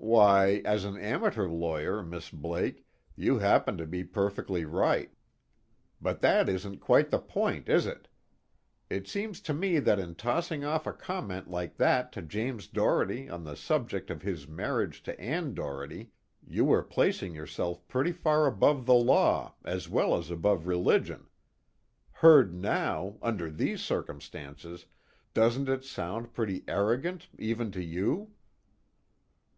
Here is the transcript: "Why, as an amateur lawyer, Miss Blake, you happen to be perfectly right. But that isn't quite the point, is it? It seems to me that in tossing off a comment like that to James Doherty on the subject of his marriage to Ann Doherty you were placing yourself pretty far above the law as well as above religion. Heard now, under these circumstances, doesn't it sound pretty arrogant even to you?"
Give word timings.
"Why, 0.00 0.62
as 0.64 0.86
an 0.86 0.96
amateur 0.96 1.46
lawyer, 1.46 2.02
Miss 2.02 2.30
Blake, 2.30 2.86
you 3.14 3.40
happen 3.40 3.76
to 3.76 3.84
be 3.84 4.02
perfectly 4.02 4.64
right. 4.64 5.10
But 6.00 6.20
that 6.22 6.48
isn't 6.48 6.78
quite 6.78 7.10
the 7.10 7.18
point, 7.18 7.68
is 7.68 7.84
it? 7.84 8.08
It 8.88 9.06
seems 9.08 9.42
to 9.42 9.52
me 9.52 9.78
that 9.78 9.98
in 9.98 10.14
tossing 10.14 10.64
off 10.64 10.86
a 10.86 10.94
comment 10.94 11.50
like 11.50 11.76
that 11.76 12.12
to 12.12 12.22
James 12.22 12.66
Doherty 12.66 13.28
on 13.28 13.44
the 13.44 13.54
subject 13.56 14.08
of 14.08 14.22
his 14.22 14.48
marriage 14.48 15.02
to 15.02 15.20
Ann 15.20 15.52
Doherty 15.52 16.12
you 16.46 16.64
were 16.64 16.82
placing 16.82 17.34
yourself 17.34 17.86
pretty 17.88 18.12
far 18.12 18.46
above 18.46 18.86
the 18.86 18.94
law 18.94 19.54
as 19.66 19.86
well 19.86 20.16
as 20.16 20.30
above 20.30 20.66
religion. 20.66 21.26
Heard 22.12 22.54
now, 22.54 23.18
under 23.20 23.50
these 23.50 23.82
circumstances, 23.84 24.86
doesn't 25.34 25.68
it 25.68 25.84
sound 25.84 26.32
pretty 26.32 26.64
arrogant 26.66 27.28
even 27.38 27.70
to 27.72 27.84
you?" 27.84 28.30